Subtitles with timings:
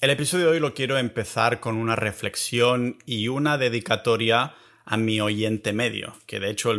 [0.00, 4.54] El episodio de hoy lo quiero empezar con una reflexión y una dedicatoria
[4.86, 6.72] a mi oyente medio, que de hecho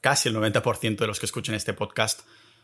[0.00, 2.20] casi el 90% de los que escuchan este podcast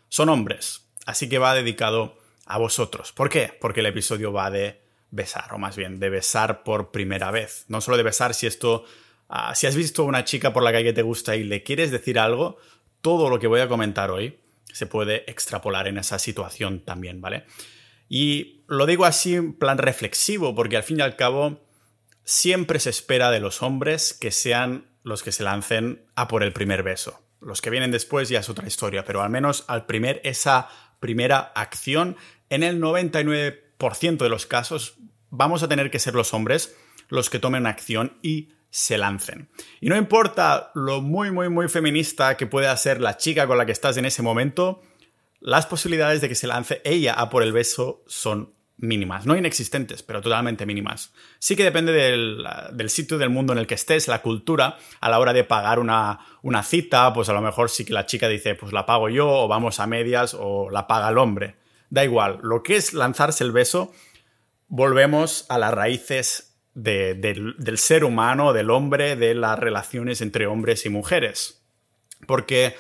[0.08, 0.82] son hombres.
[1.06, 3.11] Así que va dedicado a vosotros.
[3.11, 3.53] ¿Por qué?
[3.61, 4.80] Porque el episodio va de
[5.11, 7.64] besar, o más bien de besar por primera vez.
[7.66, 8.84] No solo de besar si esto...
[9.29, 11.64] Ah, si has visto a una chica por la calle que te gusta y le
[11.64, 12.59] quieres decir algo,
[13.00, 14.38] todo lo que voy a comentar hoy
[14.73, 17.45] se puede extrapolar en esa situación también, ¿vale?
[18.09, 21.60] Y lo digo así en plan reflexivo, porque al fin y al cabo
[22.24, 26.52] siempre se espera de los hombres que sean los que se lancen a por el
[26.52, 27.23] primer beso.
[27.41, 31.38] Los que vienen después ya es otra historia, pero al menos al primer, esa primera
[31.55, 32.16] acción,
[32.51, 34.95] en el 99% de los casos
[35.30, 36.74] vamos a tener que ser los hombres
[37.09, 39.48] los que tomen acción y se lancen.
[39.80, 43.66] Y no importa lo muy, muy, muy feminista que pueda ser la chica con la
[43.66, 44.82] que estás en ese momento,
[45.40, 50.02] las posibilidades de que se lance ella a por el beso son mínimas, no inexistentes,
[50.02, 51.12] pero totalmente mínimas.
[51.38, 55.18] Sí que depende del, sitio del mundo en el que estés, la cultura, a la
[55.18, 58.54] hora de pagar una, una, cita, pues a lo mejor sí que la chica dice,
[58.54, 61.56] pues la pago yo, o vamos a medias, o la paga el hombre.
[61.88, 63.93] Da igual, lo que es lanzarse el beso,
[64.69, 70.91] volvemos a las raíces del ser humano, del hombre, de las relaciones entre hombres y
[70.91, 71.62] mujeres.
[72.26, 72.76] Porque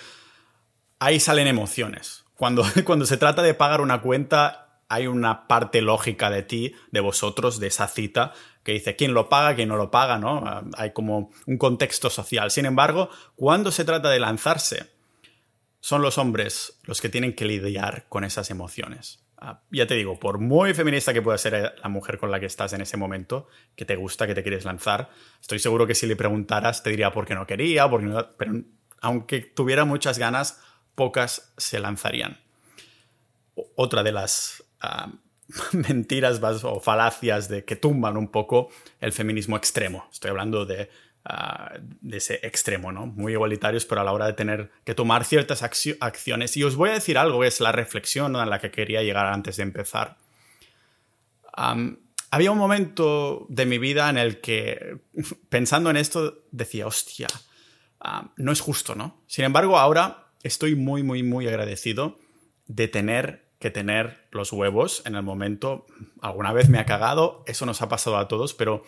[0.98, 2.25] ahí salen emociones.
[2.36, 7.00] Cuando, cuando se trata de pagar una cuenta, hay una parte lógica de ti, de
[7.00, 10.44] vosotros, de esa cita, que dice quién lo paga, quién no lo paga, ¿no?
[10.76, 12.50] Hay como un contexto social.
[12.50, 14.90] Sin embargo, cuando se trata de lanzarse,
[15.80, 19.24] son los hombres los que tienen que lidiar con esas emociones.
[19.38, 22.46] Ah, ya te digo, por muy feminista que pueda ser la mujer con la que
[22.46, 26.06] estás en ese momento, que te gusta, que te quieres lanzar, estoy seguro que si
[26.06, 28.52] le preguntaras te diría por qué no quería, porque no, pero
[29.02, 30.60] aunque tuviera muchas ganas,
[30.96, 32.40] pocas se lanzarían.
[33.76, 34.64] Otra de las
[35.72, 40.08] mentiras o falacias de que tumban un poco el feminismo extremo.
[40.10, 40.90] Estoy hablando de,
[41.24, 43.06] ah, de ese extremo, ¿no?
[43.06, 46.56] Muy igualitarios, pero a la hora de tener que tomar ciertas acciones.
[46.56, 49.56] Y os voy a decir algo, es la reflexión a la que quería llegar antes
[49.56, 50.16] de empezar.
[52.30, 54.98] había un momento de mi vida en el que,
[55.48, 57.28] pensando en esto, decía, hostia,
[58.36, 59.22] no es justo, ¿no?
[59.26, 62.18] Sin embargo, ahora estoy muy, muy, muy agradecido
[62.66, 65.86] de tener que tener los huevos en el momento.
[66.20, 68.84] Alguna vez me ha cagado, eso nos ha pasado a todos, pero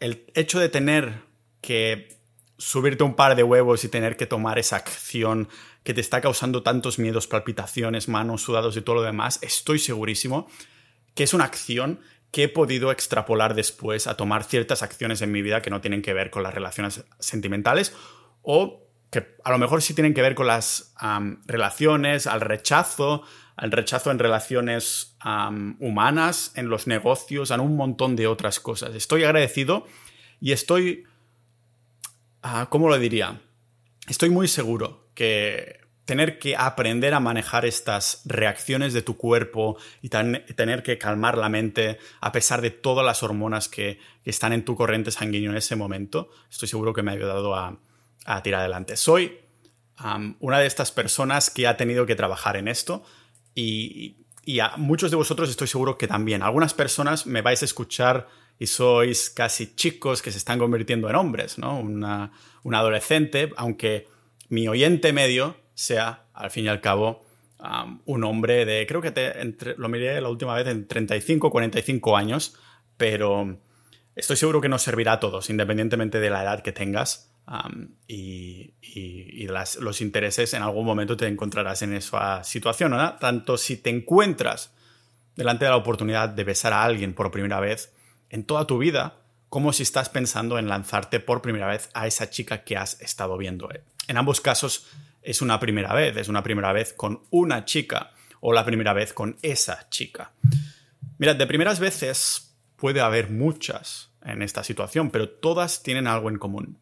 [0.00, 1.22] el hecho de tener
[1.60, 2.08] que
[2.56, 5.48] subirte un par de huevos y tener que tomar esa acción
[5.82, 10.48] que te está causando tantos miedos, palpitaciones, manos sudados y todo lo demás, estoy segurísimo
[11.14, 12.00] que es una acción
[12.30, 16.00] que he podido extrapolar después a tomar ciertas acciones en mi vida que no tienen
[16.00, 17.92] que ver con las relaciones sentimentales
[18.42, 18.82] o
[19.12, 20.94] que a lo mejor sí tienen que ver con las
[21.44, 23.22] relaciones, al rechazo,
[23.56, 25.16] al rechazo en relaciones
[25.78, 28.94] humanas, en los negocios, en un montón de otras cosas.
[28.94, 29.86] Estoy agradecido
[30.40, 31.04] y estoy,
[32.40, 33.38] ah, ¿cómo lo diría?
[34.08, 40.08] Estoy muy seguro que tener que aprender a manejar estas reacciones de tu cuerpo y
[40.08, 44.64] tener que calmar la mente a pesar de todas las hormonas que, que están en
[44.64, 47.78] tu corriente sanguíneo en ese momento, estoy seguro que me ha ayudado a
[48.24, 48.96] a tirar adelante.
[48.96, 49.38] Soy
[50.40, 53.04] una de estas personas que ha tenido que trabajar en esto
[53.54, 54.16] y,
[54.60, 56.42] a muchos de vosotros estoy seguro que también.
[56.42, 58.28] Algunas personas me vais a escuchar
[58.58, 61.78] y sois casi chicos que se están convirtiendo en hombres, ¿no?
[61.78, 64.08] Un adolescente, aunque
[64.48, 67.24] mi oyente medio sea, al fin y al cabo,
[68.04, 69.32] un hombre de, creo que te,
[69.76, 72.56] lo miré la última vez en 35 45 años,
[72.96, 73.58] pero
[74.16, 77.31] estoy seguro que nos servirá a todos, independientemente de la edad que tengas
[78.06, 78.74] y,
[79.80, 83.14] los intereses en algún momento te encontrarás en esa situación, ¿no?
[83.16, 84.72] Tanto si te encuentras
[85.36, 87.92] delante de la oportunidad de besar a alguien por primera vez
[88.30, 92.30] en toda tu vida, como si estás pensando en lanzarte por primera vez a esa
[92.30, 93.68] chica que has estado viendo.
[94.08, 94.86] En ambos casos
[95.20, 99.12] es una primera vez, es una primera vez con una chica o la primera vez
[99.12, 100.32] con esa chica.
[101.18, 106.38] Mirad, de primeras veces puede haber muchas en esta situación, pero todas tienen algo en
[106.38, 106.81] común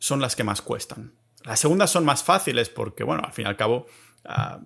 [0.00, 1.14] son las que más cuestan.
[1.44, 3.86] Las segundas son más fáciles porque, bueno, al fin y al cabo,
[4.24, 4.60] ah,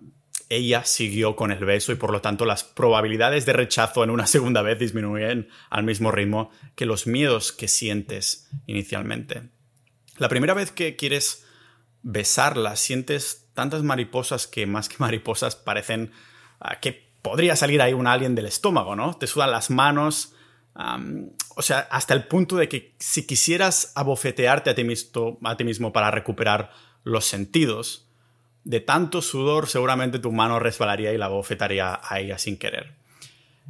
[0.49, 4.27] ella siguió con el beso y por lo tanto las probabilidades de rechazo en una
[4.29, 9.51] segunda vez disminuyen al mismo ritmo que los miedos que sientes inicialmente.
[10.17, 11.45] La primera vez que quieres
[12.03, 16.13] besarla, sientes tantas mariposas que más que mariposas parecen
[16.61, 19.15] ah, que podría salir ahí un alien del estómago, ¿no?
[19.15, 20.35] Te sudan las manos,
[21.57, 25.65] o sea, hasta el punto de que si quisieras abofetearte a ti, mismo, a ti
[25.65, 26.71] mismo para recuperar
[27.05, 28.09] los sentidos,
[28.65, 32.95] de tanto sudor seguramente tu mano resbalaría y la abofetaría a ella sin querer.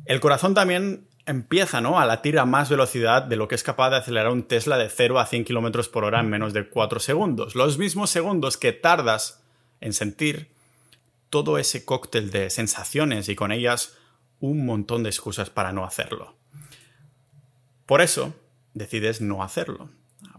[0.06, 1.98] El corazón también empieza ¿no?
[1.98, 4.88] a latir a más velocidad de lo que es capaz de acelerar un Tesla de
[4.88, 7.54] 0 a 100 km por hora en menos de 4 segundos.
[7.54, 9.42] Los mismos segundos que tardas
[9.80, 10.50] en sentir
[11.30, 13.96] todo ese cóctel de sensaciones y con ellas
[14.40, 16.36] un montón de excusas para no hacerlo.
[17.86, 18.34] Por eso
[18.72, 19.90] decides no hacerlo.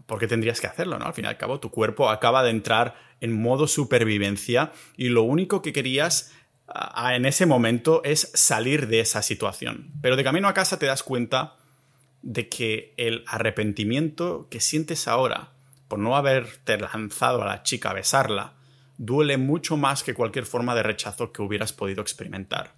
[0.06, 1.06] Porque tendrías que hacerlo, ¿no?
[1.06, 5.22] Al fin y al cabo, tu cuerpo acaba de entrar en modo supervivencia y lo
[5.22, 6.32] único que querías
[7.12, 9.92] en ese momento es salir de esa situación.
[10.02, 11.56] Pero de camino a casa te das cuenta
[12.22, 15.52] de que el arrepentimiento que sientes ahora
[15.88, 18.54] por no haberte lanzado a la chica a besarla
[18.98, 22.74] duele mucho más que cualquier forma de rechazo que hubieras podido experimentar.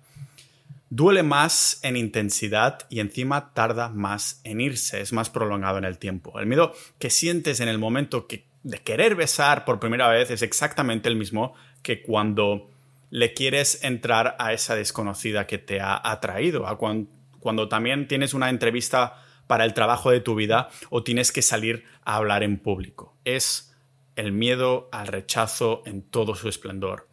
[0.90, 5.98] Duele más en intensidad y encima tarda más en irse, es más prolongado en el
[5.98, 6.38] tiempo.
[6.40, 8.26] El miedo que sientes en el momento
[8.62, 12.70] de querer besar por primera vez es exactamente el mismo que cuando
[13.10, 18.50] le quieres entrar a esa desconocida que te ha atraído, a cuando, también tienes una
[18.50, 23.14] entrevista para el trabajo de tu vida o tienes que salir a hablar en público.
[23.24, 23.74] Es
[24.16, 27.07] el miedo al rechazo en todo su esplendor.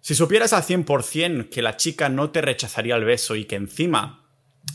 [0.00, 4.26] Si supieras al 100% que la chica no te rechazaría el beso y que encima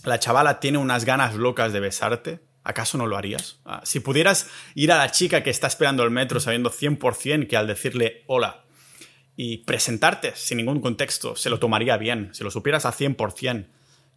[0.04, 3.60] la chavala tiene unas ganas locas de besarte, ¿acaso no lo harías?
[3.66, 7.58] Ah, si pudieras ir a la chica que está esperando el metro sabiendo 100% que
[7.58, 8.66] al decirle hola,
[9.38, 13.68] y presentarte sin ningún contexto, se lo tomaría bien, si lo supieras a 100%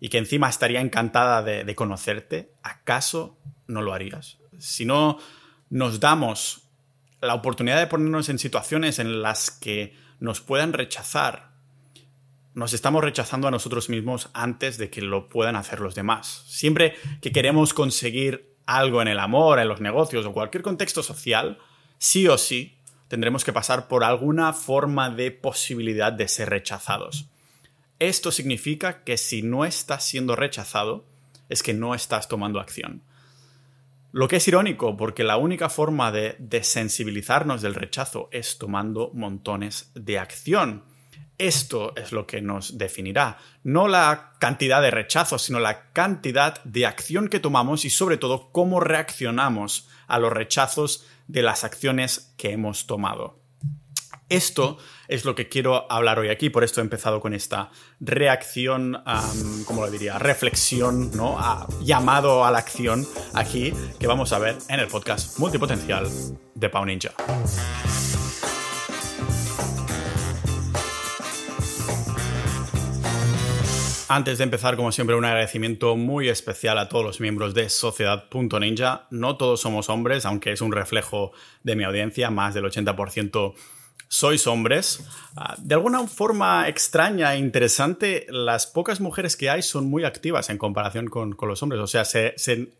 [0.01, 4.39] y que encima estaría encantada de, conocerte, ¿acaso no lo harías?
[4.59, 5.19] Si no
[5.71, 6.69] nos damos
[7.21, 11.51] la oportunidad de ponernos en situaciones en las que nos puedan rechazar,
[12.55, 16.45] nos estamos rechazando a nosotros mismos antes de que lo puedan hacer los demás.
[16.47, 21.59] Siempre que queremos conseguir algo en el amor, en los negocios o cualquier contexto social,
[21.99, 22.77] sí o sí
[23.09, 27.27] tendremos que pasar por alguna forma de posibilidad de ser rechazados.
[27.99, 31.05] Esto significa que si no estás siendo rechazado,
[31.49, 33.03] es que no estás tomando acción.
[34.11, 39.91] Lo que es irónico, porque la única forma de desensibilizarnos del rechazo es tomando montones
[39.95, 40.85] de acción.
[41.37, 46.87] Esto es lo que nos definirá, no la cantidad de rechazo, sino la cantidad de
[46.87, 52.53] acción que tomamos y sobre todo cómo reaccionamos a los rechazos de las acciones que
[52.53, 53.39] hemos tomado.
[54.29, 54.77] Esto
[55.09, 59.03] es lo que quiero hablar hoy aquí, por esto he empezado con esta reacción,
[59.65, 60.19] como lo diría?
[60.19, 61.39] Reflexión, ¿no?
[61.81, 66.09] llamado a la acción aquí, que vamos a ver en el podcast multipotencial
[66.55, 67.15] de Pau Ninja.
[74.11, 79.07] Antes de empezar, como siempre, un agradecimiento muy especial a todos los miembros de Sociedad.ninja.
[79.11, 81.33] No todos somos hombres, aunque es un reflejo
[81.63, 83.55] de mi audiencia, más del 80%
[84.09, 85.05] sois hombres.
[85.37, 90.51] Ah, de alguna forma extraña e interesante, las pocas mujeres que hay son muy activas
[90.51, 91.81] en comparación con, los hombres.
[91.81, 92.05] O sea,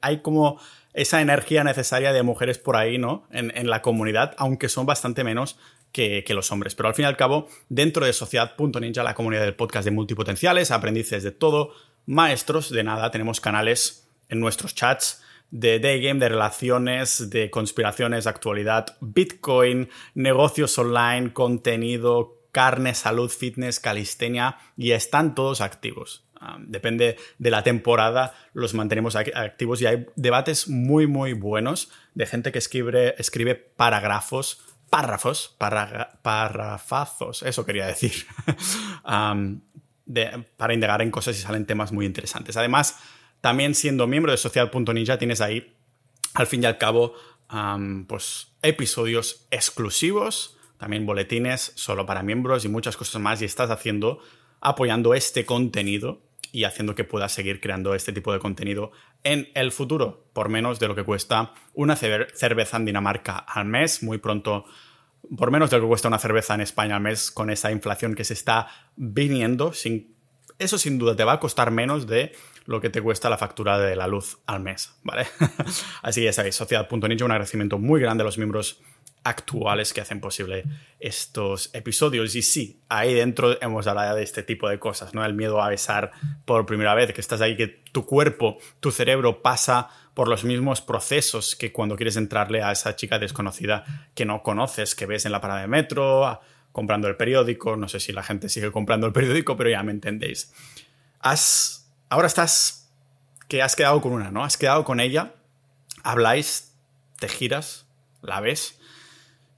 [0.01, 0.61] hay como
[0.95, 3.29] esa energía necesaria de mujeres por ahí, ¿no?
[3.31, 5.59] En, en la comunidad, aunque son bastante menos
[5.93, 6.75] que, los hombres.
[6.75, 10.71] Pero al fin y al cabo, dentro de Sociedad.ninja, la comunidad del podcast de multipotenciales,
[10.71, 11.73] aprendices de todo,
[12.07, 18.27] maestros de nada, tenemos canales en nuestros chats de day game, de relaciones, de conspiraciones,
[18.27, 26.25] actualidad, Bitcoin, negocios online, contenido, carne, salud, fitness, calistenia y están todos activos.
[26.61, 32.53] Depende de la temporada, los mantenemos activos y hay debates muy, muy buenos de gente
[32.53, 35.55] que escribe, escribe parágrafos párrafos,
[36.23, 38.27] párrafazos, eso quería decir,
[40.57, 42.57] para indagar en cosas y salen temas muy interesantes.
[42.57, 42.99] Además,
[43.41, 45.75] también siendo miembro de Social.ninja tienes ahí,
[46.35, 47.15] al fin y al cabo,
[48.07, 54.21] pues episodios exclusivos, también boletines solo para miembros y muchas cosas más y estás haciendo,
[54.61, 56.21] apoyando este contenido
[56.53, 58.93] y haciendo que puedas seguir creando este tipo de contenido
[59.25, 64.03] en el futuro, por menos de lo que cuesta una cerveza en Dinamarca al mes,
[64.03, 64.65] muy pronto,
[65.37, 68.15] por menos de lo que cuesta una cerveza en España al mes, con esa inflación
[68.15, 70.15] que se está viniendo, sin,
[70.59, 72.33] eso sin duda te va a costar menos de
[72.69, 75.27] lo que te cuesta la factura de la luz al mes, ¿vale?
[76.03, 78.83] Así que ya sabéis, sociedad.ninja, un agradecimiento muy grande a los miembros
[79.25, 80.65] actuales que hacen posible
[81.01, 82.35] estos episodios.
[82.35, 85.25] Y sí, ahí dentro hemos hablado de este tipo de cosas, ¿no?
[85.25, 86.13] El miedo a besar
[86.45, 90.83] por primera vez, que estás ahí, que tu cuerpo, tu cerebro pasa por los mismos
[90.83, 95.33] procesos que cuando quieres entrarle a esa chica desconocida que no conoces, que ves en
[95.33, 96.39] la parada de metro,
[96.73, 99.93] comprando el periódico, no sé si la gente sigue comprando el periódico, pero ya me
[99.93, 100.53] entendéis.
[101.21, 101.78] Has,
[102.09, 102.91] ahora estás,
[103.49, 104.45] que has quedado con una, ¿no?
[104.45, 105.35] Has quedado con ella,
[106.03, 106.75] habláis,
[107.19, 107.87] te giras,
[108.23, 108.79] la ves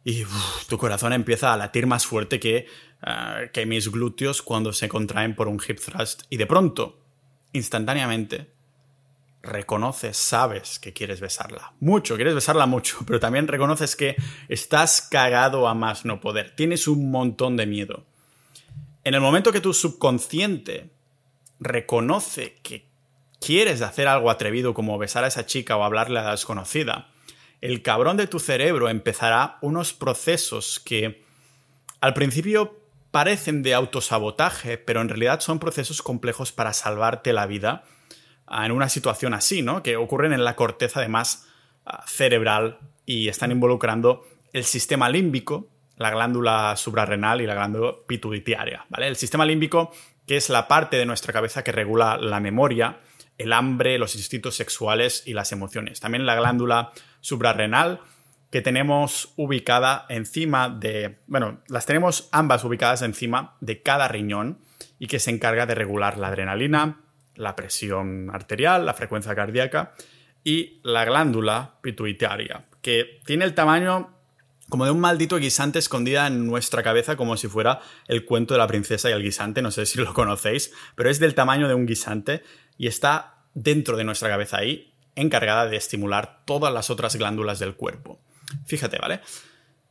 [0.05, 0.25] y
[0.69, 2.67] tu corazón empieza a latir más fuerte que,
[3.03, 7.01] ah, que mis glúteos cuando se contraen por un hip thrust y de pronto
[7.53, 8.51] instantáneamente
[9.43, 11.73] reconoces, sabes que quieres besarla.
[11.81, 14.17] Mucho, quieres besarla mucho, pero también reconoces que
[14.49, 16.55] estás cagado a más no poder.
[16.55, 18.05] Tienes un montón de miedo.
[19.03, 20.91] En el momento que tu subconsciente
[21.61, 22.89] reconoce que
[23.41, 27.09] quieres hacer algo atrevido como besar a esa chica o hablarle a la desconocida,
[27.61, 31.23] el cabrón de tu cerebro empezará unos procesos que
[32.01, 37.85] al principio parecen de autosabotaje, pero en realidad son procesos complejos para salvarte la vida
[38.51, 39.83] en una situación así, ¿no?
[39.83, 41.47] Que ocurren en la corteza además
[41.85, 48.87] ah, cerebral y están involucrando el sistema límbico, la glándula suprarrenal y la glándula pituitaria,
[48.89, 49.07] ¿vale?
[49.07, 49.93] El sistema límbico,
[50.31, 53.01] que es la parte de nuestra cabeza que regula la memoria,
[53.37, 55.99] el hambre, los instintos sexuales y las emociones.
[55.99, 57.99] También la glándula suprarrenal,
[58.49, 64.61] que tenemos ubicada encima de, bueno, las tenemos ambas ubicadas encima de cada riñón
[65.01, 67.01] y que se encarga de regular la adrenalina,
[67.35, 69.95] la presión arterial, la frecuencia cardíaca
[70.45, 74.20] y la glándula pituitaria, que tiene el tamaño
[74.71, 78.59] como de un maldito guisante escondida en nuestra cabeza como si fuera el cuento de
[78.59, 81.75] la princesa y el guisante, no sé si lo conocéis, pero es del tamaño de
[81.75, 82.43] un guisante
[82.79, 87.75] y está dentro de nuestra cabeza ahí, encargada de estimular todas las otras glándulas del
[87.75, 88.21] cuerpo.
[88.67, 89.21] Fíjate, ¿vale?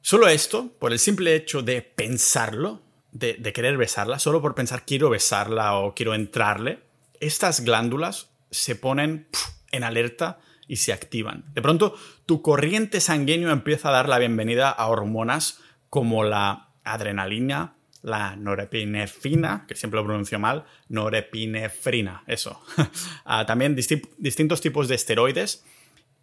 [0.02, 2.82] Solo esto, por el simple hecho de pensarlo,
[3.12, 6.80] de, querer besarla, solo por pensar quiero besarla o quiero entrarle,
[7.20, 9.28] estas glándulas se ponen
[9.72, 11.44] en alerta y se activan.
[11.54, 11.96] De pronto,
[12.26, 15.60] tu corriente sanguínea empieza a dar la bienvenida a hormonas
[15.90, 22.62] como la adrenalina, la norepinefrina, que siempre lo pronuncio mal, norepinefrina, eso.
[23.26, 25.66] Ah, también distintos tipos de esteroides.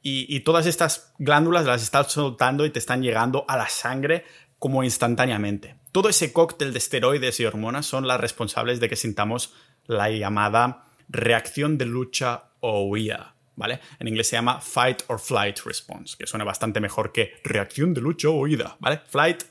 [0.09, 4.25] Y, todas estas glándulas las estás soltando y te están llegando a la sangre
[4.61, 5.75] como instantáneamente.
[5.91, 9.53] Todo ese cóctel de esteroides y hormonas son las responsables de que sintamos
[9.87, 13.81] la llamada reacción de lucha o huida, ¿vale?
[13.99, 18.01] En inglés se llama fight or flight response, que suena bastante mejor que reacción de
[18.01, 19.01] lucha o huida, ¿vale?
[19.09, 19.43] Flight,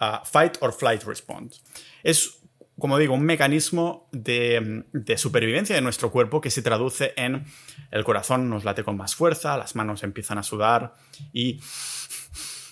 [0.00, 1.60] uh, fight or flight response.
[2.02, 2.40] Es,
[2.78, 7.44] como digo, un mecanismo de, de supervivencia de nuestro cuerpo que se traduce en
[7.90, 10.94] el corazón nos late con más fuerza, las manos empiezan a sudar
[11.32, 11.60] y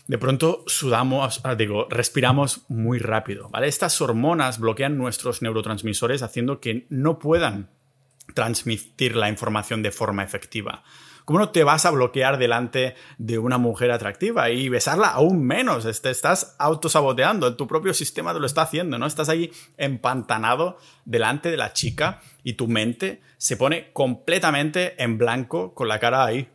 [0.08, 3.68] de pronto sudamos, ah, digo, respiramos muy rápido, ¿vale?
[3.68, 7.68] Estas hormonas bloquean nuestros neurotransmisores haciendo que no puedan
[8.34, 10.82] transmitir la información de forma efectiva.
[11.28, 15.84] ¿Cómo no te vas a bloquear delante de una mujer atractiva y besarla aún menos?
[15.84, 19.04] Estás autosaboteando, tu propio sistema te lo está haciendo, ¿no?
[19.04, 25.74] Estás ahí empantanado delante de la chica y tu mente se pone completamente en blanco
[25.74, 26.48] con la cara ahí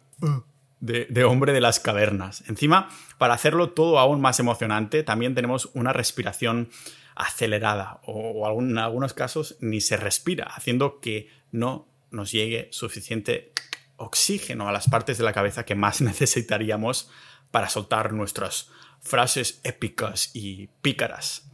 [0.80, 2.44] de, hombre de las cavernas.
[2.48, 6.70] Encima, para hacerlo todo aún más emocionante, también tenemos una respiración
[7.16, 13.52] acelerada o, en algunos casos ni se respira, haciendo que no nos llegue suficiente
[13.98, 17.10] oxígeno a las partes de la cabeza que más necesitaríamos
[17.52, 18.70] para soltar nuestras
[19.02, 21.50] frases épicas y pícaras.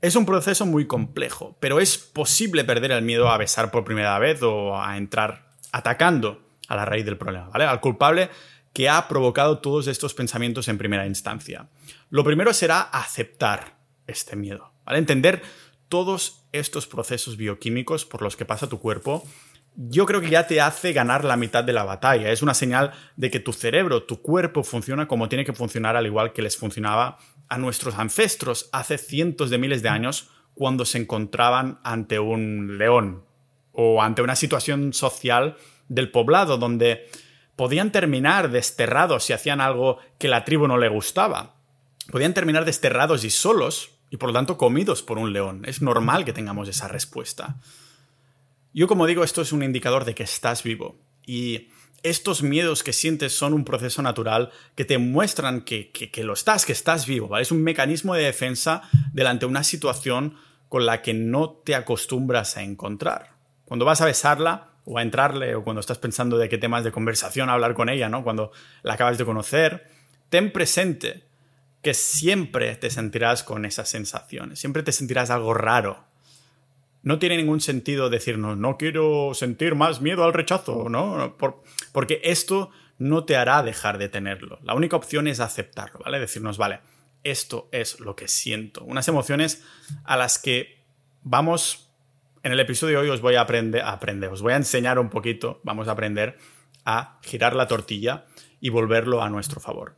[0.00, 4.18] Es un proceso muy complejo, pero es posible perder el miedo a besar por primera
[4.18, 7.64] vez o a entrar atacando a la raíz del problema, ¿vale?
[7.64, 8.30] Al culpable
[8.72, 11.68] que ha provocado todos estos pensamientos en primera instancia.
[12.10, 13.76] Lo primero será aceptar
[14.06, 15.42] este miedo, Entender
[15.88, 19.24] todos estos procesos bioquímicos por los que pasa tu cuerpo,
[19.76, 22.30] yo creo que ya te hace ganar la mitad de la batalla.
[22.30, 26.06] Es una señal de que tu cerebro, tu cuerpo funciona como tiene que funcionar al
[26.06, 27.18] igual que les funcionaba
[27.48, 33.24] a nuestros ancestros hace cientos de miles de años cuando se encontraban ante un león
[33.72, 35.56] o ante una situación social
[35.88, 37.08] del poblado donde
[37.54, 41.54] podían terminar desterrados si hacían algo que la tribu no le gustaba.
[42.10, 45.62] Podían terminar desterrados y solos y por lo tanto comidos por un león.
[45.66, 47.56] Es normal que tengamos esa respuesta.
[48.72, 50.96] Yo como digo, esto es un indicador de que estás vivo
[51.26, 51.68] y
[52.02, 55.90] estos miedos que sientes son un proceso natural que te muestran que,
[56.22, 57.36] lo estás, que estás vivo.
[57.38, 60.36] Es un mecanismo de defensa delante de una situación
[60.68, 63.32] con la que no te acostumbras a encontrar.
[63.64, 66.92] Cuando vas a besarla o a entrarle o cuando estás pensando de qué temas de
[66.92, 68.22] conversación hablar con ella, ¿no?
[68.22, 69.88] Cuando la acabas de conocer,
[70.28, 71.27] ten presente
[71.82, 76.04] que siempre te sentirás con esas sensaciones, siempre te sentirás algo raro.
[77.02, 81.36] No tiene ningún sentido decirnos, no quiero sentir más miedo al rechazo, ¿no?
[81.92, 84.58] porque esto no te hará dejar de tenerlo.
[84.62, 86.18] La única opción es aceptarlo, ¿vale?
[86.18, 86.80] Decirnos, vale,
[87.22, 88.82] esto es lo que siento.
[88.82, 89.64] Unas emociones
[90.02, 90.84] a las que
[91.22, 91.92] vamos,
[92.42, 94.98] en el episodio de hoy os voy a aprender, a aprender, os voy a enseñar
[94.98, 96.38] un poquito, vamos a aprender
[96.84, 98.24] a girar la tortilla
[98.60, 99.94] y volverlo a nuestro favor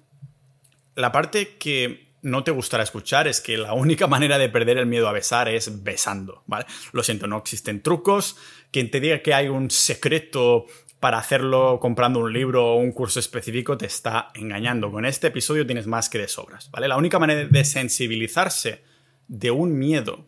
[1.01, 4.87] la parte que no te gustará escuchar es que la única manera de perder el
[4.87, 6.67] miedo a besar es besando, ¿vale?
[6.93, 8.37] Lo siento, no existen trucos.
[8.71, 10.67] Quien te diga que hay un secreto
[11.01, 14.93] para hacerlo comprando un libro o un curso específico te está engañando.
[14.93, 16.89] Con este episodio tienes más que de sobras, ¿vale?
[16.89, 18.85] La única manera de sensibilizarse
[19.27, 20.27] de un miedo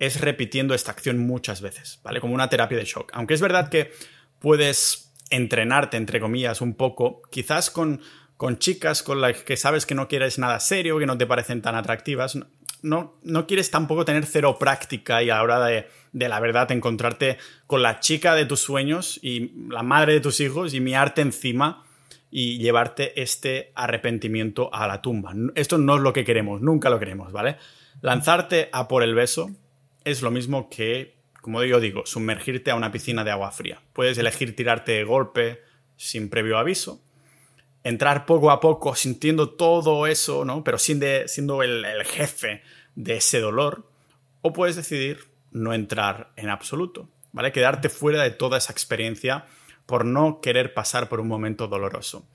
[0.00, 2.20] es repitiendo esta acción muchas veces, ¿vale?
[2.20, 3.10] Como una terapia de shock.
[3.14, 3.92] Aunque es verdad que
[4.40, 8.02] puedes entrenarte, entre comillas, un poco, quizás con,
[8.42, 11.62] con chicas con las que sabes que no quieres nada serio, que no te parecen
[11.62, 12.36] tan atractivas,
[12.82, 16.72] no, no quieres tampoco tener cero práctica y a la hora de, de la verdad
[16.72, 21.20] encontrarte con la chica de tus sueños y la madre de tus hijos y miarte
[21.20, 21.84] encima
[22.32, 25.32] y llevarte este arrepentimiento a la tumba.
[25.54, 27.58] Esto no es lo que queremos, nunca lo queremos, ¿vale?
[28.00, 29.52] Lanzarte a por el beso
[30.02, 33.82] es lo mismo que, como yo digo, sumergirte a una piscina de agua fría.
[33.92, 35.60] Puedes elegir tirarte de golpe
[35.96, 37.00] sin previo aviso,
[37.84, 40.64] entrar poco a poco sintiendo todo eso, ¿no?
[40.64, 42.62] Pero sin de, siendo el, el jefe
[42.94, 43.88] de ese dolor,
[44.42, 47.52] o puedes decidir no entrar en absoluto, ¿vale?
[47.52, 49.46] Quedarte fuera de toda esa experiencia
[49.86, 52.26] por no querer pasar por un momento doloroso.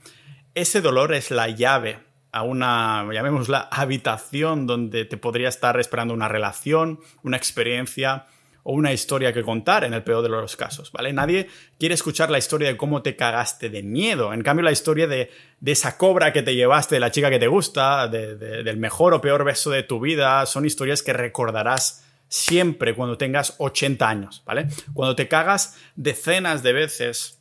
[0.54, 2.00] Ese dolor es la llave
[2.32, 8.26] a una, llamémosla, habitación donde te podría estar esperando una relación, una experiencia
[8.70, 11.14] o una historia que contar en el peor de los casos, ¿vale?
[11.14, 11.48] Nadie
[11.80, 14.34] quiere escuchar la historia de cómo te cagaste de miedo.
[14.34, 15.32] En cambio, la historia de,
[15.66, 19.46] esa cobra que te llevaste, de la chica que te gusta, del mejor o peor
[19.46, 24.68] beso de tu vida, son historias que recordarás siempre cuando tengas 80 años, ¿vale?
[24.94, 27.40] Cuando te cagas decenas de veces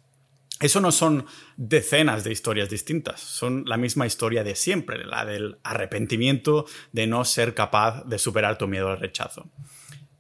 [0.61, 5.59] eso no son decenas de historias distintas, son la misma historia de siempre, la del
[5.65, 9.51] arrepentimiento de no ser capaz de superar tu miedo al rechazo.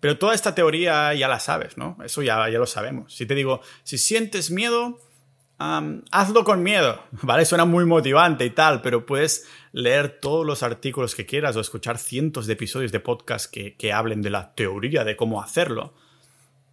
[0.00, 1.96] Pero toda esta teoría ya la sabes, ¿no?
[2.04, 3.14] Eso ya, ya lo sabemos.
[3.14, 5.00] Si te digo, si sientes miedo,
[5.58, 7.44] hazlo con miedo, ¿vale?
[7.44, 11.98] Suena muy motivante y tal, pero puedes leer todos los artículos que quieras o escuchar
[11.98, 15.94] cientos de episodios de podcast que, que hablen de la teoría de cómo hacerlo.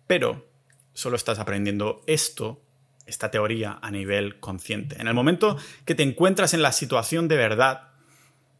[0.07, 0.45] Pero
[0.93, 2.61] solo estás aprendiendo esto
[3.05, 4.99] esta teoría a nivel consciente.
[4.99, 7.89] En el momento que te encuentras en la situación de verdad,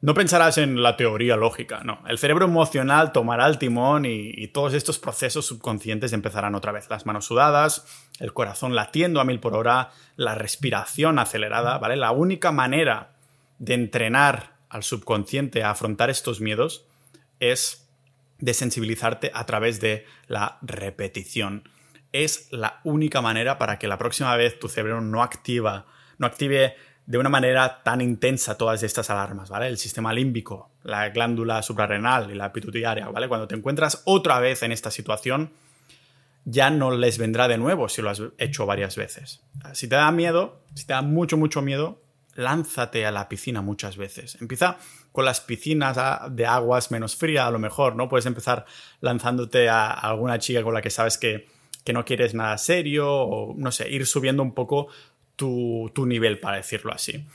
[0.03, 2.03] no pensarás en la teoría lógica, no.
[2.09, 6.89] El cerebro emocional tomará el timón y, todos estos procesos subconscientes empezarán otra vez.
[6.89, 7.87] Las manos sudadas,
[8.19, 11.95] el corazón latiendo a mil por hora, la respiración acelerada, ¿vale?
[11.95, 13.13] La única manera
[13.59, 16.85] de entrenar al subconsciente a afrontar estos miedos
[17.39, 17.87] es
[18.39, 21.63] desensibilizarte a través de la repetición
[22.11, 25.87] es la única manera para que la próxima vez tu cerebro no activa,
[26.17, 29.67] no active de una manera tan intensa todas estas alarmas, ¿vale?
[29.67, 33.27] El sistema límbico, la glándula suprarrenal y la pituitaria, ¿vale?
[33.27, 35.51] Cuando te encuentras otra vez en esta situación,
[36.45, 39.41] ya no les vendrá de nuevo si lo has hecho varias veces.
[39.73, 42.01] Si te da miedo, si te da mucho, mucho miedo,
[42.35, 44.37] lánzate a la piscina muchas veces.
[44.41, 44.77] Empieza
[45.11, 45.97] con las piscinas
[46.31, 48.07] de aguas menos frías, a lo mejor, ¿no?
[48.07, 48.65] Puedes empezar
[49.01, 51.47] lanzándote a alguna chica con la que sabes que
[51.83, 54.87] que no quieres nada serio o, no sé, ir subiendo un poco
[55.35, 57.25] tu, nivel, para decirlo así.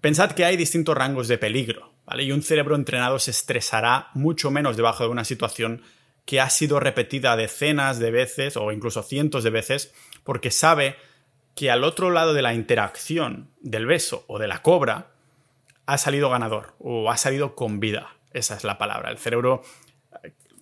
[0.00, 2.24] Pensad que hay distintos rangos de peligro, ¿vale?
[2.24, 5.82] Y un cerebro entrenado se estresará mucho menos debajo de una situación
[6.24, 10.96] que ha sido repetida decenas de veces o incluso cientos de veces porque sabe
[11.54, 15.12] que al otro lado de la interacción del beso o de la cobra
[15.86, 18.16] ha salido ganador o ha salido con vida.
[18.32, 19.10] Esa es la palabra.
[19.10, 19.62] El cerebro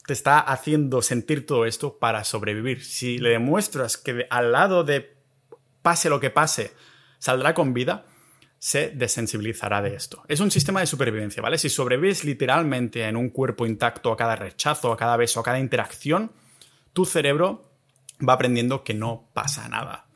[0.06, 2.84] te está haciendo sentir todo esto para sobrevivir.
[2.84, 5.14] Si le demuestras que al lado de
[5.84, 6.72] pase lo que pase,
[7.18, 8.06] saldrá con vida,
[8.58, 10.22] se desensibilizará de esto.
[10.26, 11.58] Es un sistema de supervivencia, ¿vale?
[11.58, 15.58] Si sobrevives literalmente en un cuerpo intacto a cada rechazo, a cada beso, a cada
[15.58, 16.32] interacción,
[16.94, 17.70] tu cerebro
[18.26, 20.06] va aprendiendo que no pasa nada.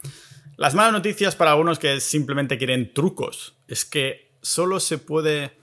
[0.56, 5.58] Las malas noticias para algunos que simplemente quieren trucos es que solo se puede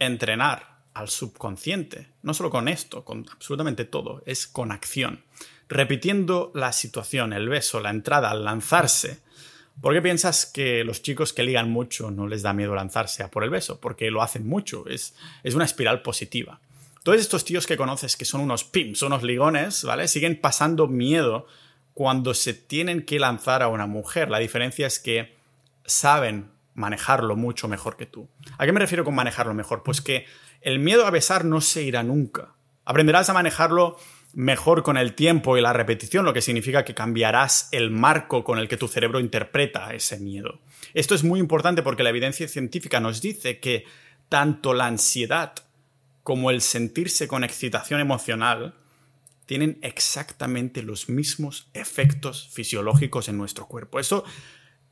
[0.00, 2.08] entrenar al subconsciente.
[2.22, 5.24] No solo con esto, con absolutamente todo, es con acción.
[5.68, 9.22] Repitiendo la situación, el beso, la entrada, al lanzarse.
[9.80, 13.30] ¿Por qué piensas que los chicos que ligan mucho no les da miedo lanzarse a
[13.30, 13.80] por el beso?
[13.80, 16.60] Porque lo hacen mucho, es, es una espiral positiva.
[17.02, 20.08] Todos estos tíos que conoces que son unos pims, unos ligones, ¿vale?
[20.08, 21.46] Siguen pasando miedo
[21.92, 24.30] cuando se tienen que lanzar a una mujer.
[24.30, 25.36] La diferencia es que
[25.84, 28.28] saben manejarlo mucho mejor que tú.
[28.58, 29.82] ¿A qué me refiero con manejarlo mejor?
[29.82, 30.26] Pues que
[30.60, 32.54] el miedo a besar no se irá nunca.
[32.84, 33.98] Aprenderás a manejarlo
[34.34, 38.58] mejor con el tiempo y la repetición, lo que significa que cambiarás el marco con
[38.58, 40.60] el que tu cerebro interpreta ese miedo.
[40.92, 43.84] Esto es muy importante porque la evidencia científica nos dice que
[44.28, 45.54] tanto la ansiedad
[46.22, 48.74] como el sentirse con excitación emocional
[49.46, 54.00] tienen exactamente los mismos efectos fisiológicos en nuestro cuerpo.
[54.00, 54.24] Eso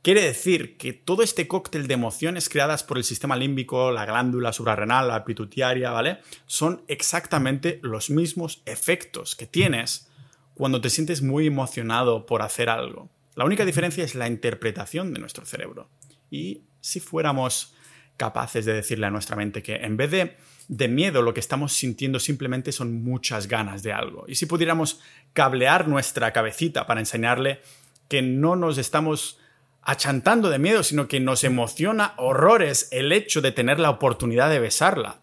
[0.03, 4.51] Quiere decir que todo este cóctel de emociones creadas por el sistema límbico, la glándula
[4.51, 6.19] suprarrenal, la pituitaria, ¿vale?
[6.45, 10.09] Son exactamente los mismos efectos que tienes
[10.55, 13.09] cuando te sientes muy emocionado por hacer algo.
[13.35, 15.87] La única diferencia es la interpretación de nuestro cerebro.
[16.29, 17.73] Y si fuéramos
[18.17, 20.35] capaces de decirle a nuestra mente que en vez de,
[20.67, 24.25] de miedo lo que estamos sintiendo simplemente son muchas ganas de algo.
[24.27, 24.99] Y si pudiéramos
[25.31, 27.61] cablear nuestra cabecita para enseñarle
[28.09, 29.39] que no nos estamos
[29.85, 34.59] achantando de miedo, sino que nos emociona horrores el hecho de tener la oportunidad de
[34.59, 35.21] besarla.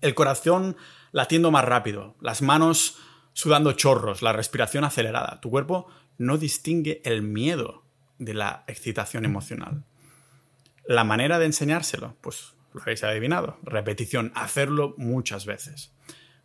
[0.00, 0.76] El corazón
[1.12, 2.98] latiendo más rápido, las manos
[3.34, 5.40] sudando chorros, la respiración acelerada.
[5.40, 7.82] Tu cuerpo no distingue el miedo
[8.18, 9.84] de la excitación emocional.
[10.86, 15.92] La manera de enseñárselo, pues lo habéis adivinado, repetición, hacerlo muchas veces.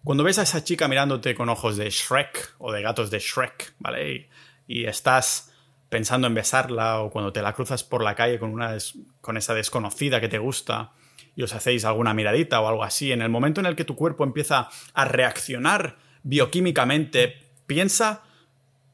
[0.04, 3.74] Cuando ves a esa chica mirándote con ojos de Shrek o de gatos de Shrek,
[3.80, 4.30] ¿vale?
[4.68, 5.47] y estás
[5.90, 8.78] pensando en besarla o cuando te la cruzas por la calle con, una
[9.22, 10.92] con esa desconocida que te gusta
[11.36, 13.96] y os hacéis alguna miradita o algo así, en el momento en el que tu
[13.96, 18.24] cuerpo empieza a reaccionar bioquímicamente, piensa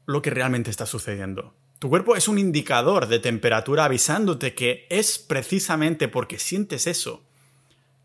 [0.06, 1.54] lo que realmente está sucediendo.
[1.78, 7.24] Tu cuerpo es un indicador de temperatura avisándote que es precisamente porque sientes eso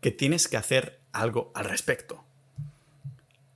[0.00, 2.24] que tienes que hacer algo al respecto.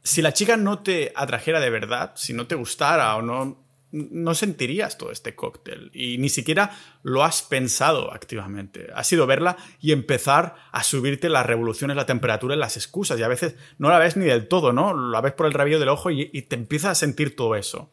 [0.02, 3.63] Si la chica no te atrajera de verdad, si no te gustara o no
[3.94, 8.88] no sentirías todo este cóctel y ni siquiera lo has pensado activamente.
[8.94, 13.22] Ha sido verla y empezar a subirte las revoluciones, la temperatura y las excusas y
[13.22, 14.94] a veces no la ves ni del todo, ¿no?
[15.10, 17.92] La ves por el rabillo del ojo y, y te empiezas a sentir todo eso.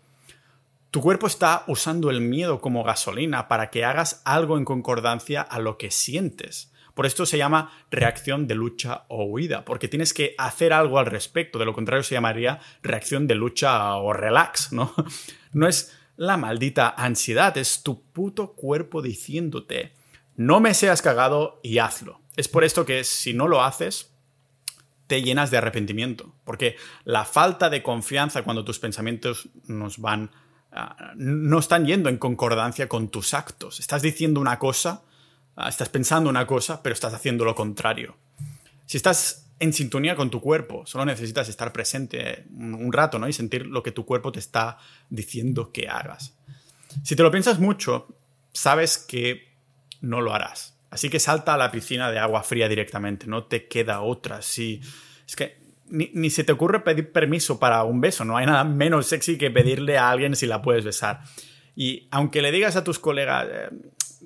[0.89, 5.59] Tu cuerpo está usando el miedo como gasolina para que hagas algo en concordancia a
[5.59, 6.71] lo que sientes.
[6.93, 11.05] Por esto se llama reacción de lucha o huida, porque tienes que hacer algo al
[11.05, 14.93] respecto, de lo contrario se llamaría reacción de lucha o relax, ¿no?
[15.53, 19.93] No es la maldita ansiedad, es tu puto cuerpo diciéndote,
[20.35, 22.21] no me seas cagado y hazlo.
[22.35, 24.11] Es por esto que si no lo haces,
[25.07, 30.31] te llenas de arrepentimiento, porque la falta de confianza cuando tus pensamientos nos van
[30.71, 33.79] ah, no están yendo en concordancia con tus actos.
[33.79, 35.03] Estás diciendo una cosa,
[35.57, 38.15] ah, estás pensando una cosa, pero estás haciendo lo contrario.
[38.85, 40.87] Si estás en sintonía con tu cuerpo.
[40.87, 43.27] Solo necesitas estar presente un rato, ¿no?
[43.27, 46.35] Y sentir lo que tu cuerpo te está diciendo que hagas.
[47.03, 48.07] Si te lo piensas mucho,
[48.51, 49.53] sabes que
[50.01, 50.79] no lo harás.
[50.89, 54.41] Así que salta a la piscina de agua fría directamente, no te queda otra.
[54.41, 54.81] Si
[55.27, 59.05] es que ni, se te ocurre pedir permiso para un beso, no hay nada menos
[59.05, 61.21] sexy que pedirle a alguien si la puedes besar.
[61.75, 63.69] Y aunque le digas a tus colegas eh,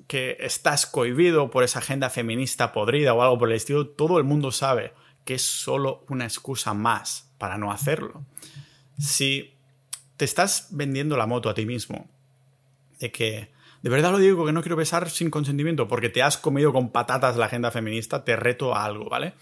[0.06, 4.24] que estás cohibido por esa agenda feminista podrida o algo por el estilo, todo el
[4.24, 4.94] mundo sabe
[5.26, 8.24] que es solo una excusa más para no hacerlo.
[8.98, 9.52] Si
[10.16, 12.08] te estás vendiendo la moto a ti mismo,
[13.00, 13.50] de que
[13.82, 16.90] de verdad lo digo que no quiero besar sin consentimiento porque te has comido con
[16.90, 19.34] patatas la agenda feminista, te reto a algo, ¿vale?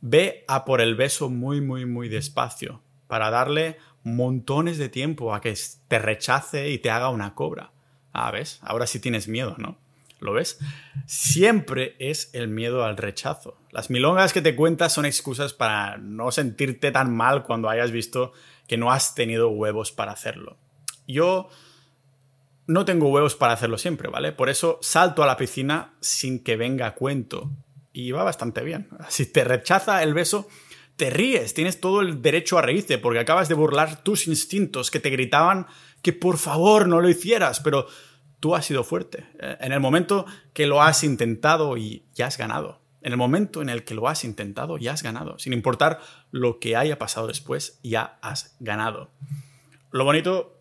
[0.00, 5.40] Ve a por el beso muy, muy, muy despacio para darle montones de tiempo a
[5.40, 5.54] que
[5.88, 7.72] te rechace y te haga una cobra.
[8.12, 8.58] Ah, ¿ves?
[8.62, 9.76] Ahora sí tienes miedo, ¿no?
[10.20, 10.58] ¿Lo ves?
[11.06, 13.56] Siempre es el miedo al rechazo.
[13.70, 18.32] Las milongas que te cuentas son excusas para no sentirte tan mal cuando hayas visto
[18.66, 20.56] que no has tenido huevos para hacerlo.
[21.06, 21.48] Yo
[22.66, 24.32] no tengo huevos para hacerlo siempre, ¿vale?
[24.32, 27.50] Por eso salto a la piscina sin que venga cuento.
[27.92, 28.88] Y va bastante bien.
[29.08, 30.48] Si te rechaza el beso,
[30.96, 34.98] te ríes, tienes todo el derecho a reírte porque acabas de burlar tus instintos que
[34.98, 35.66] te gritaban
[36.02, 37.86] que por favor no lo hicieras, pero
[38.40, 39.26] tú has sido fuerte.
[39.40, 42.80] Eh, en el momento que lo has intentado y ya has ganado.
[43.00, 45.38] En el momento en el que lo has intentado, ya has ganado.
[45.38, 49.10] Sin importar lo que haya pasado después, ya has ganado.
[49.92, 50.60] Lo bonito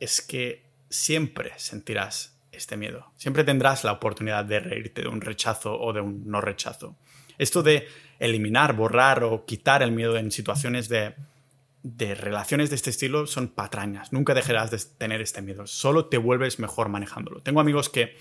[0.00, 3.12] es que siempre sentirás este miedo.
[3.16, 6.96] Siempre tendrás la oportunidad de reírte de un rechazo o de un no rechazo.
[7.38, 7.86] Esto de
[8.18, 11.14] eliminar, borrar o quitar el miedo en situaciones de
[11.86, 14.12] de relaciones de este estilo son patrañas.
[14.12, 15.68] Nunca dejarás de tener este miedo.
[15.68, 17.42] Solo te vuelves mejor manejándolo.
[17.42, 18.16] Tengo amigos que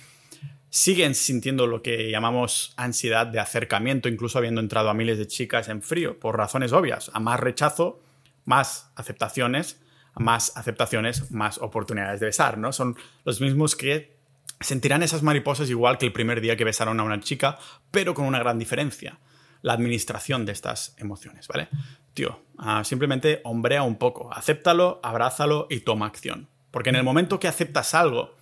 [0.70, 5.68] siguen sintiendo lo que llamamos ansiedad de acercamiento, incluso habiendo entrado a miles de chicas
[5.68, 7.10] en frío, por razones obvias.
[7.16, 8.04] A más rechazo,
[8.46, 9.82] más aceptaciones,
[10.14, 12.72] más aceptaciones, más oportunidades de besar, ¿no?
[12.72, 14.16] Son los mismos que
[14.60, 17.58] sentirán esas mariposas igual que el primer día que besaron a una chica,
[17.90, 19.18] pero con una gran diferencia
[19.64, 21.68] la administración de estas emociones, ¿vale?
[22.16, 26.48] Tío, ah, simplemente hombrea un poco, acéptalo, abrázalo y toma acción.
[26.72, 28.34] Porque en el momento que aceptas algo,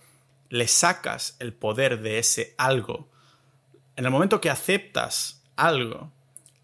[0.48, 3.08] le sacas el poder de ese algo.
[3.96, 6.12] En el momento que aceptas algo,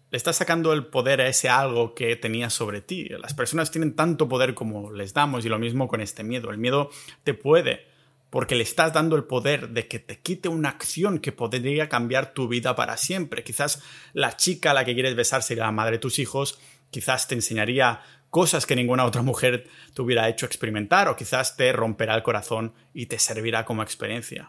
[0.09, 3.09] le estás sacando el poder a ese algo que tenía sobre ti.
[3.09, 6.49] Las personas tienen tanto poder como les damos y lo mismo con este miedo.
[6.49, 6.89] El miedo
[7.25, 7.91] te puede
[8.31, 12.33] porque le estás dando el poder de que te quite una acción que podría cambiar
[12.33, 13.43] tu vida para siempre.
[13.43, 16.57] Quizás la chica a la que quieres besar sería la madre de tus hijos,
[16.91, 21.71] quizás te enseñaría cosas que ninguna otra mujer te hubiera hecho experimentar o quizás te
[21.73, 24.47] romperá el corazón y te servirá como experiencia.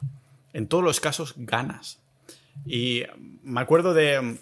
[0.52, 2.00] En todos los casos ganas.
[2.64, 3.04] Y
[3.42, 4.38] me acuerdo de,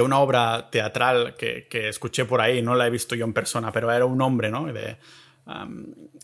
[0.00, 3.90] una obra teatral que, escuché por ahí, no la he visto yo en persona, pero
[3.90, 4.72] era un hombre, ¿no?
[4.72, 4.98] De,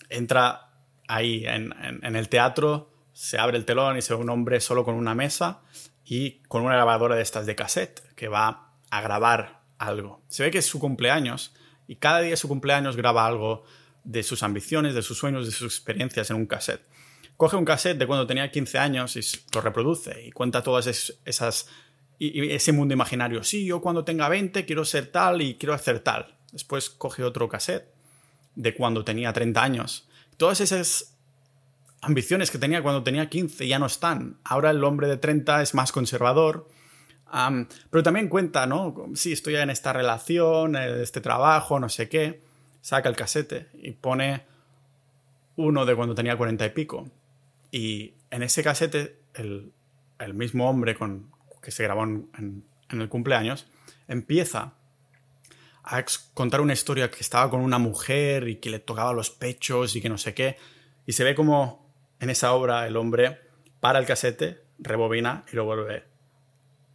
[0.09, 0.71] entra
[1.09, 4.95] ahí en, el teatro, se abre el telón y se ve un hombre solo con
[4.95, 5.62] una mesa
[6.05, 10.23] y con una grabadora de estas de cassette que va a grabar algo.
[10.29, 11.55] Se ve que es su cumpleaños
[11.89, 13.65] y cada día de su cumpleaños graba algo
[14.05, 16.83] de sus ambiciones, de sus sueños, de sus experiencias en un cassette.
[17.37, 19.21] Coge un cassette de cuando tenía 15 años y
[19.55, 20.87] lo reproduce y cuenta todas
[21.25, 21.69] esas
[22.19, 23.45] y ese mundo imaginario.
[23.45, 26.37] Sí, yo cuando tenga 20 quiero ser tal y quiero hacer tal.
[26.53, 27.93] Después coge otro cassette
[28.55, 30.09] de cuando tenía 30 años.
[30.37, 31.15] Todas esas
[32.01, 34.39] ambiciones que tenía cuando tenía 15 ya no están.
[34.45, 36.69] Ahora el hombre de 30 es más conservador.
[37.91, 38.95] Pero también cuenta, ¿no?
[39.15, 42.43] Sí, estoy en esta relación, en este trabajo, no sé qué.
[42.81, 44.45] Saca el casete y pone
[45.57, 47.11] uno de cuando tenía 40 y pico.
[47.71, 49.73] Y en ese casete, el,
[50.35, 53.67] mismo hombre con, que se grabó en el cumpleaños
[54.09, 54.75] empieza
[55.87, 59.95] a contar una historia que estaba con una mujer y que le tocaba los pechos
[59.95, 60.57] y que no sé qué.
[61.07, 63.41] Y se ve como en esa obra el hombre
[63.81, 66.05] para el casete, rebobina y lo vuelve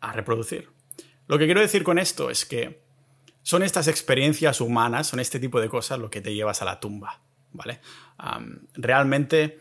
[0.01, 0.69] a reproducir.
[1.27, 2.81] Lo que quiero decir con esto es que
[3.41, 6.79] son estas experiencias humanas, son este tipo de cosas lo que te llevas a la
[6.79, 7.79] tumba, ¿vale?
[8.73, 9.59] realmente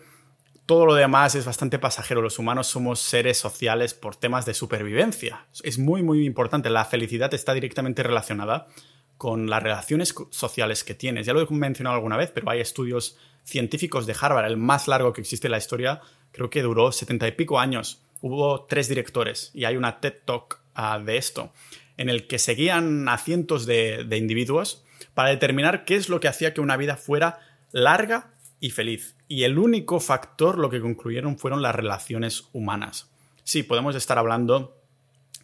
[0.67, 2.23] todo lo demás es bastante pasajero.
[2.23, 5.47] Los humanos somos seres sociales por temas de supervivencia.
[5.65, 6.71] Es muy, muy importante.
[6.71, 8.69] La felicidad está directamente relacionada
[9.17, 11.27] con las relaciones sociales que tienes.
[11.27, 15.13] Ya lo he mencionado alguna vez, pero hay estudios científicos de Harvard, el más largo
[15.13, 16.01] que existe en la historia,
[16.31, 18.03] creo que duró setenta y pico años.
[18.21, 21.53] Hubo tres directores y hay una TED Talk ah, de esto,
[21.97, 26.55] en el que seguían a cientos de, individuos para determinar qué es lo que hacía
[26.55, 27.41] que una vida fuera
[27.73, 29.17] larga y feliz.
[29.29, 33.11] Y el único factor, lo que concluyeron, fueron las relaciones humanas.
[33.45, 34.77] Sí, podemos estar hablando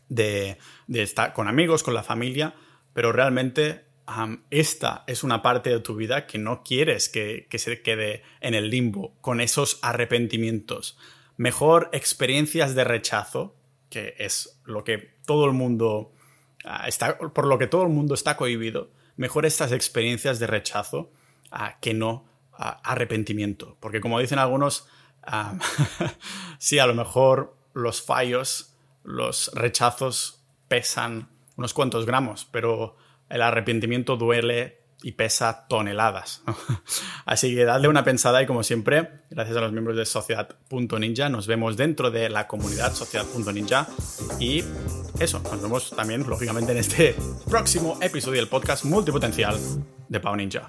[0.08, 0.58] de
[0.88, 2.54] estar con amigos, con la familia,
[2.92, 3.86] pero realmente
[4.50, 8.70] esta es una parte de tu vida que no quieres que, se quede en el
[8.70, 10.96] limbo con esos arrepentimientos.
[11.36, 13.54] Mejor experiencias de rechazo,
[13.90, 16.12] que es lo que todo el mundo
[16.64, 18.90] ah, está, por lo que todo el mundo está cohibido.
[19.16, 21.10] Mejor estas experiencias de rechazo
[21.50, 23.76] ah, que no ah, arrepentimiento.
[23.80, 24.88] Porque como dicen algunos,
[26.58, 32.96] sí, a lo mejor los fallos, los rechazos pesan unos cuantos gramos, pero
[33.28, 36.42] el arrepentimiento duele y pesa toneladas.
[37.26, 41.46] Así que dadle una pensada y como siempre, gracias a los miembros de Sociedad.ninja, nos
[41.46, 43.86] vemos dentro de la comunidad Sociedad.ninja
[44.40, 44.64] y
[45.20, 47.14] eso, nos vemos también lógicamente en este
[47.48, 49.56] próximo episodio del podcast multipotencial
[50.08, 50.68] de Pau Ninja.